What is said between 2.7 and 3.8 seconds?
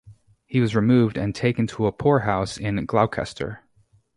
Gloucester.